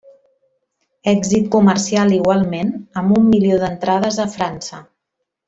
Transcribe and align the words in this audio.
Èxit 1.11 1.51
comercial 1.55 2.15
igualment 2.15 2.73
amb 3.03 3.15
un 3.19 3.29
milió 3.35 3.61
d'entrades 3.67 4.19
a 4.25 4.27
França. 4.39 4.83